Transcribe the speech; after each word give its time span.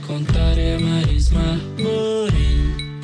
contar 0.00 0.58
é 0.58 0.78
Marismar 0.78 1.58
Porém, 1.76 3.00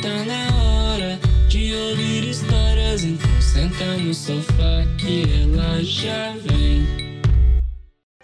tá 0.00 0.24
na 0.24 0.56
hora 0.62 1.18
de 1.48 1.74
ouvir 1.74 2.28
histórias. 2.28 3.02
Então 3.02 3.40
senta 3.40 3.96
no 3.96 4.14
sofá 4.14 4.84
que 4.98 5.24
ela 5.42 5.82
já 5.82 6.32
vem. 6.38 6.86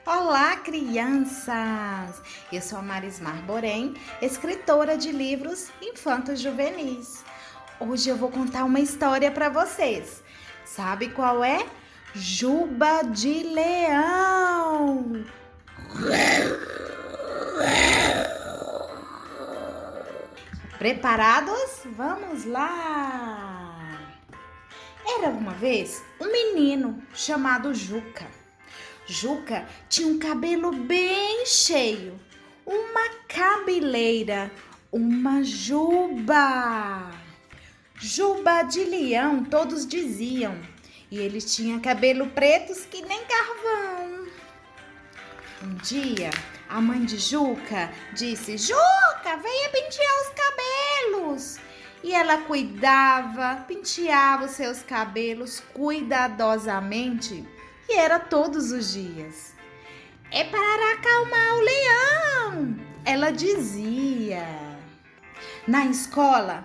Olá, 0.06 0.56
crianças! 0.56 2.22
Eu 2.52 2.60
sou 2.60 2.78
a 2.78 2.82
Marismar 2.82 3.42
Borém, 3.42 3.94
escritora 4.20 4.96
de 4.96 5.10
livros 5.10 5.68
infantos 5.82 6.40
juvenis. 6.40 7.24
Hoje 7.80 8.10
eu 8.10 8.16
vou 8.16 8.30
contar 8.30 8.64
uma 8.64 8.80
história 8.80 9.30
para 9.30 9.48
vocês. 9.48 10.22
Sabe 10.64 11.08
qual 11.08 11.42
é? 11.42 11.66
Juba 12.14 13.02
de 13.02 13.42
Leão! 13.44 15.24
Preparados? 20.80 21.82
Vamos 21.94 22.46
lá! 22.46 24.00
Era 25.06 25.28
uma 25.28 25.52
vez 25.52 26.02
um 26.18 26.24
menino 26.32 27.02
chamado 27.12 27.74
Juca. 27.74 28.26
Juca 29.06 29.68
tinha 29.90 30.08
um 30.08 30.18
cabelo 30.18 30.72
bem 30.72 31.44
cheio, 31.44 32.18
uma 32.64 33.10
cabeleira, 33.28 34.50
uma 34.90 35.44
juba. 35.44 37.10
Juba 37.96 38.62
de 38.62 38.82
leão, 38.82 39.44
todos 39.44 39.86
diziam. 39.86 40.58
E 41.10 41.18
ele 41.18 41.42
tinha 41.42 41.78
cabelo 41.78 42.30
pretos 42.30 42.86
que 42.86 43.02
nem 43.02 43.20
carvão. 43.26 44.26
Um 45.62 45.74
dia, 45.74 46.30
a 46.70 46.80
mãe 46.80 47.04
de 47.04 47.18
Juca 47.18 47.92
disse: 48.14 48.56
Juca, 48.56 49.36
venha 49.42 49.68
pentear 49.68 50.20
os 50.22 50.28
cabelos. 50.28 50.69
E 52.02 52.12
ela 52.14 52.38
cuidava, 52.38 53.64
penteava 53.68 54.46
os 54.46 54.52
seus 54.52 54.82
cabelos 54.82 55.60
cuidadosamente 55.74 57.46
e 57.88 57.94
era 57.96 58.18
todos 58.18 58.70
os 58.72 58.92
dias. 58.92 59.54
É 60.30 60.44
para 60.44 60.92
acalmar 60.94 61.56
o 61.56 61.60
leão, 61.60 62.76
ela 63.04 63.30
dizia. 63.30 64.46
Na 65.66 65.86
escola, 65.86 66.64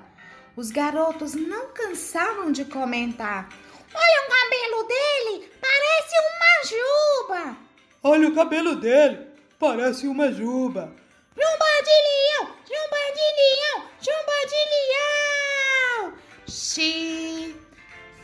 os 0.55 0.71
garotos 0.71 1.33
não 1.33 1.73
cansavam 1.73 2.51
de 2.51 2.63
comentar: 2.63 3.49
Olha 3.93 4.21
o 4.21 4.29
cabelo 4.29 4.87
dele, 4.87 5.51
parece 5.59 6.15
uma 6.31 6.63
juba. 6.69 7.57
Olha 8.03 8.29
o 8.29 8.35
cabelo 8.35 8.75
dele, 8.75 9.27
parece 9.57 10.07
uma 10.07 10.31
juba. 10.31 10.93
Juba 11.35 11.65
de 11.83 11.91
leão, 12.07 12.55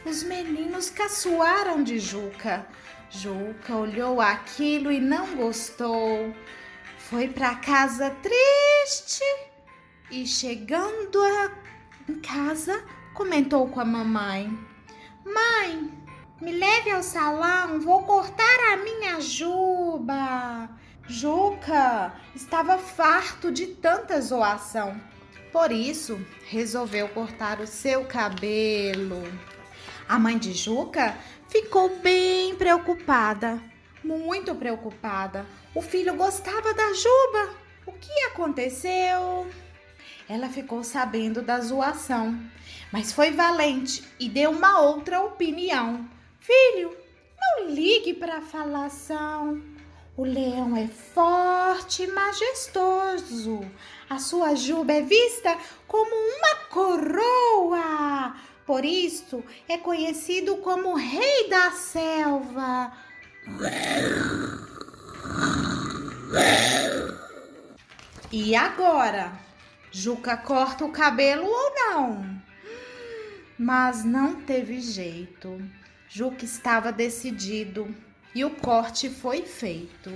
Os 0.06 0.24
meninos 0.24 0.90
caçoaram 0.90 1.84
de 1.84 2.00
Juca. 2.00 2.66
Juca 3.10 3.76
olhou 3.76 4.20
aquilo 4.20 4.92
e 4.92 5.00
não 5.00 5.36
gostou. 5.36 6.34
Foi 6.98 7.28
para 7.28 7.56
casa 7.56 8.10
triste 8.10 9.24
e 10.10 10.26
chegando 10.26 11.22
a, 11.22 11.52
em 12.10 12.16
casa 12.20 12.84
comentou 13.14 13.68
com 13.68 13.80
a 13.80 13.86
mamãe: 13.86 14.58
Mãe, 15.24 15.92
me 16.42 16.52
leve 16.52 16.90
ao 16.90 17.04
salão, 17.04 17.80
vou 17.80 18.02
cortar 18.04 18.74
a 18.74 18.78
minha 18.78 19.22
juba. 19.22 20.70
Juca 21.08 22.14
estava 22.34 22.78
farto 22.78 23.52
de 23.52 23.68
tanta 23.68 24.20
zoação. 24.20 25.00
Por 25.52 25.72
isso, 25.72 26.20
resolveu 26.48 27.10
cortar 27.10 27.60
o 27.60 27.68
seu 27.68 28.06
cabelo. 28.06 29.22
A 30.08 30.20
mãe 30.20 30.38
de 30.38 30.54
Juca 30.54 31.18
ficou 31.48 31.98
bem 32.00 32.56
preocupada, 32.56 33.62
muito 34.04 34.54
preocupada. 34.56 35.46
O 35.74 35.82
filho 35.82 36.16
gostava 36.16 36.74
da 36.74 36.94
juba. 36.94 37.56
O 37.86 37.92
que 37.94 38.12
aconteceu? 38.28 39.48
Ela 40.28 40.50
ficou 40.50 40.84
sabendo 40.84 41.42
da 41.42 41.60
zoação, 41.60 42.40
mas 42.92 43.12
foi 43.12 43.32
valente 43.32 44.04
e 44.20 44.30
deu 44.30 44.52
uma 44.52 44.80
outra 44.80 45.22
opinião. 45.22 46.08
Filho, 46.40 46.96
não 47.40 47.70
ligue 47.70 48.14
para 48.14 48.38
a 48.38 48.42
falação. 48.42 49.62
O 50.16 50.24
leão 50.24 50.76
é 50.76 50.88
forte 50.88 52.04
e 52.04 52.08
majestoso. 52.08 53.62
A 54.10 54.20
sua 54.20 54.56
juba 54.56 54.94
é 54.94 55.02
vista 55.02 55.58
como 55.88 56.14
uma 56.14 56.56
coroa. 56.70 58.36
Por 58.72 58.86
isso 58.86 59.44
é 59.68 59.78
conhecido 59.78 60.56
como 60.60 60.96
Rei 60.96 61.50
da 61.50 61.72
Selva. 61.72 62.94
E 68.32 68.56
agora? 68.56 69.34
Juca 69.92 70.38
corta 70.38 70.86
o 70.86 70.90
cabelo 70.90 71.46
ou 71.46 71.76
não? 71.76 72.42
Mas 73.60 74.06
não 74.06 74.36
teve 74.36 74.80
jeito. 74.80 75.62
Juca 76.08 76.46
estava 76.46 76.94
decidido 76.94 77.94
e 78.34 78.46
o 78.46 78.52
corte 78.52 79.10
foi 79.10 79.42
feito. 79.42 80.14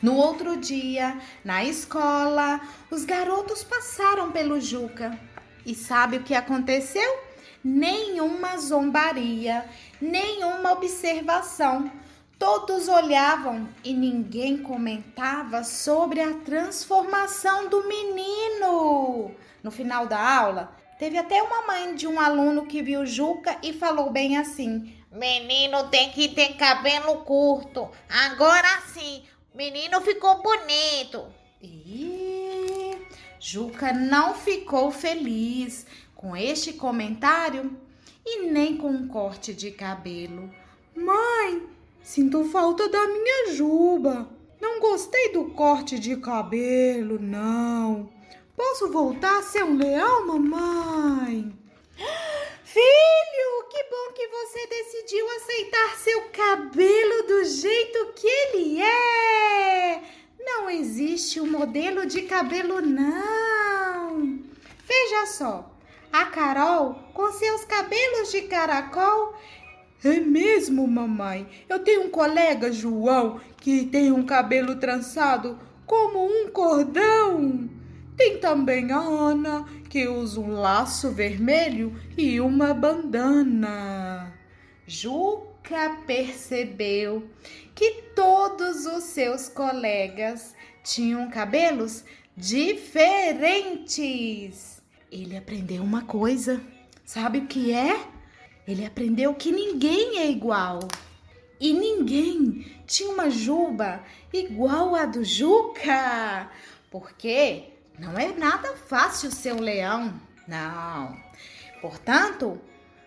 No 0.00 0.14
outro 0.14 0.56
dia, 0.56 1.20
na 1.44 1.62
escola, 1.62 2.58
os 2.90 3.04
garotos 3.04 3.62
passaram 3.62 4.32
pelo 4.32 4.58
Juca. 4.58 5.20
E 5.66 5.74
sabe 5.74 6.16
o 6.16 6.22
que 6.22 6.34
aconteceu? 6.34 7.28
Nenhuma 7.62 8.56
zombaria, 8.56 9.68
nenhuma 10.00 10.72
observação. 10.72 11.92
Todos 12.38 12.88
olhavam 12.88 13.68
e 13.84 13.92
ninguém 13.92 14.56
comentava 14.56 15.62
sobre 15.62 16.22
a 16.22 16.32
transformação 16.38 17.68
do 17.68 17.86
menino. 17.86 19.30
No 19.62 19.70
final 19.70 20.06
da 20.06 20.38
aula, 20.38 20.74
teve 20.98 21.18
até 21.18 21.42
uma 21.42 21.66
mãe 21.66 21.94
de 21.94 22.06
um 22.06 22.18
aluno 22.18 22.64
que 22.64 22.82
viu 22.82 23.04
Juca 23.04 23.58
e 23.62 23.74
falou 23.74 24.08
bem 24.08 24.38
assim: 24.38 24.96
Menino 25.12 25.88
tem 25.88 26.10
que 26.12 26.28
ter 26.28 26.54
cabelo 26.54 27.24
curto. 27.24 27.90
Agora 28.08 28.80
sim, 28.94 29.22
menino 29.54 30.00
ficou 30.00 30.40
bonito. 30.40 31.26
E 31.60 32.96
Juca 33.38 33.92
não 33.92 34.34
ficou 34.34 34.90
feliz 34.90 35.84
com 36.20 36.36
este 36.36 36.74
comentário 36.74 37.74
e 38.26 38.42
nem 38.50 38.76
com 38.76 38.90
um 38.90 39.08
corte 39.08 39.54
de 39.54 39.70
cabelo. 39.70 40.50
Mãe, 40.94 41.66
sinto 42.02 42.44
falta 42.44 42.90
da 42.90 43.06
minha 43.06 43.54
juba. 43.54 44.28
Não 44.60 44.80
gostei 44.80 45.32
do 45.32 45.46
corte 45.46 45.98
de 45.98 46.18
cabelo, 46.18 47.18
não. 47.18 48.10
Posso 48.54 48.92
voltar 48.92 49.38
a 49.38 49.42
ser 49.42 49.64
um 49.64 49.78
leão, 49.78 50.26
mamãe? 50.26 51.58
Filho, 52.64 53.68
que 53.70 53.82
bom 53.84 54.12
que 54.14 54.28
você 54.28 54.66
decidiu 54.66 55.26
aceitar 55.36 55.96
seu 55.96 56.22
cabelo 56.24 57.28
do 57.28 57.44
jeito 57.46 58.12
que 58.12 58.26
ele 58.26 58.82
é. 58.82 60.02
Não 60.38 60.68
existe 60.68 61.40
um 61.40 61.50
modelo 61.50 62.04
de 62.04 62.20
cabelo, 62.22 62.82
não. 62.82 64.38
Veja 64.86 65.26
só, 65.26 65.69
a 66.12 66.26
Carol 66.26 66.94
com 67.14 67.32
seus 67.32 67.64
cabelos 67.64 68.30
de 68.30 68.42
caracol. 68.42 69.34
É 70.02 70.18
mesmo, 70.18 70.86
mamãe. 70.88 71.46
Eu 71.68 71.78
tenho 71.80 72.04
um 72.04 72.10
colega, 72.10 72.72
João, 72.72 73.40
que 73.58 73.84
tem 73.84 74.10
um 74.10 74.24
cabelo 74.24 74.76
trançado 74.76 75.58
como 75.86 76.24
um 76.24 76.50
cordão. 76.50 77.68
Tem 78.16 78.38
também 78.38 78.90
a 78.92 78.98
Ana, 78.98 79.66
que 79.88 80.08
usa 80.08 80.40
um 80.40 80.52
laço 80.52 81.10
vermelho 81.10 81.94
e 82.16 82.40
uma 82.40 82.72
bandana. 82.72 84.32
Juca 84.86 85.98
percebeu 86.06 87.28
que 87.74 88.02
todos 88.14 88.86
os 88.86 89.04
seus 89.04 89.48
colegas 89.48 90.54
tinham 90.82 91.30
cabelos 91.30 92.04
diferentes. 92.36 93.20
Ele 95.10 95.36
aprendeu 95.36 95.82
uma 95.82 96.02
coisa. 96.02 96.60
Sabe 97.04 97.38
o 97.38 97.46
que 97.46 97.72
é? 97.72 98.06
Ele 98.66 98.86
aprendeu 98.86 99.34
que 99.34 99.50
ninguém 99.50 100.18
é 100.18 100.30
igual. 100.30 100.78
E 101.58 101.72
ninguém 101.72 102.64
tinha 102.86 103.10
uma 103.10 103.28
juba 103.28 104.04
igual 104.32 104.94
a 104.94 105.06
do 105.06 105.24
Juca. 105.24 106.48
Porque 106.90 107.64
não 107.98 108.16
é 108.16 108.32
nada 108.32 108.76
fácil 108.76 109.32
ser 109.32 109.52
um 109.52 109.60
leão. 109.60 110.14
Não. 110.46 111.16
Portanto, 111.80 112.60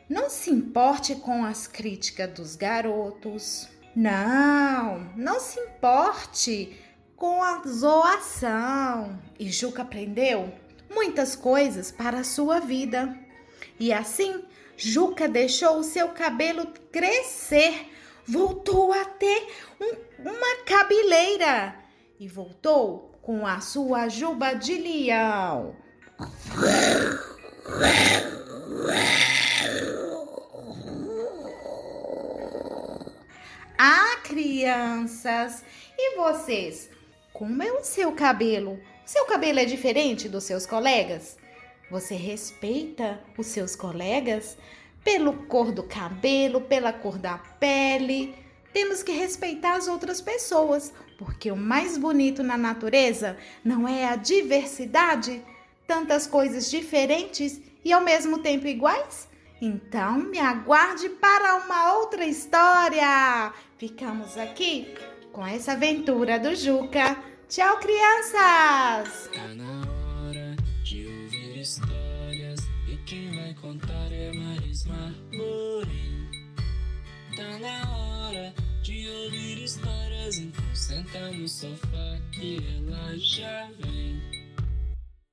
não 0.10 0.30
se 0.30 0.52
importe 0.52 1.16
com 1.16 1.46
as 1.46 1.68
críticas 1.68 2.34
dos 2.34 2.56
garotos. 2.58 3.70
Não, 3.96 5.10
não 5.16 5.40
se 5.40 5.58
importe 5.60 6.78
com 7.16 7.42
a 7.42 7.62
zoação. 7.66 9.18
E 9.40 9.50
Juca 9.50 9.84
aprendeu 9.84 10.54
muitas 10.94 11.36
coisas 11.36 11.92
para 11.92 12.20
a 12.20 12.24
sua 12.24 12.60
vida. 12.60 13.18
E 13.80 13.92
assim, 13.92 14.44
Juca 14.78 15.28
deixou 15.28 15.78
o 15.78 15.84
seu 15.84 16.10
cabelo 16.10 16.68
crescer, 16.92 17.90
voltou 18.26 18.92
a 18.94 19.06
ter 19.06 19.48
um, 19.80 20.30
uma 20.30 20.64
cabeleira 20.66 21.76
e 22.20 22.28
voltou 22.28 23.12
com 23.22 23.46
a 23.48 23.60
sua 23.62 24.10
juba 24.10 24.54
de 24.54 24.78
leão. 24.78 25.76
Ah, 33.78 34.18
crianças, 34.24 35.64
e 35.98 36.16
vocês? 36.16 36.93
Como 37.44 37.62
é 37.62 37.74
o 37.74 37.84
seu 37.84 38.14
cabelo? 38.14 38.80
Seu 39.06 39.26
cabelo 39.26 39.60
é 39.60 39.66
diferente 39.66 40.30
dos 40.30 40.46
seus 40.46 40.66
colegas? 40.66 41.38
Você 41.92 42.16
respeita 42.16 43.20
os 43.38 43.48
seus 43.48 43.76
colegas 43.76 44.58
pelo 45.04 45.34
cor 45.48 45.74
do 45.74 45.84
cabelo, 45.84 46.62
pela 46.62 46.94
cor 46.94 47.18
da 47.18 47.38
pele? 47.38 48.34
Temos 48.72 49.04
que 49.04 49.12
respeitar 49.12 49.76
as 49.76 49.90
outras 49.90 50.22
pessoas, 50.22 50.94
porque 51.18 51.52
o 51.52 51.58
mais 51.58 51.98
bonito 51.98 52.42
na 52.42 52.58
natureza 52.58 53.36
não 53.62 53.86
é 53.86 54.06
a 54.06 54.16
diversidade, 54.16 55.44
tantas 55.86 56.26
coisas 56.26 56.72
diferentes 56.72 57.60
e 57.84 57.92
ao 57.92 58.00
mesmo 58.00 58.38
tempo 58.38 58.68
iguais? 58.68 59.28
Então 59.62 60.18
me 60.18 60.40
aguarde 60.40 61.10
para 61.10 61.58
uma 61.58 61.96
outra 61.96 62.24
história. 62.24 63.52
Ficamos 63.78 64.38
aqui 64.38 64.96
com 65.34 65.46
essa 65.46 65.74
aventura 65.74 66.40
do 66.40 66.56
Juca. 66.56 67.33
Tchau, 67.54 67.78
crianças! 67.78 69.30
Tá 69.32 69.48
na 69.54 69.82
hora 70.26 70.56
de 70.84 71.06
ouvir 71.06 71.60
histórias 71.60 72.60
e 72.88 72.98
quem 73.06 73.30
vai 73.30 73.54
contar 73.62 74.12
é 74.12 74.32
Marisma 74.34 75.14
Morim. 75.32 76.32
Tá 77.36 77.60
na 77.60 77.96
hora 77.96 78.56
de 78.82 79.08
ouvir 79.08 79.64
histórias, 79.64 80.40
então 80.40 80.66
senta 80.74 81.32
no 81.32 81.48
sofá 81.48 82.20
que 82.32 82.58
ela 82.76 83.16
já 83.20 83.70
vem. 83.82 84.43